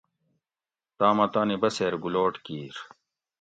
[0.97, 2.75] تامہ تانی بسیر گُلوٹ کِیر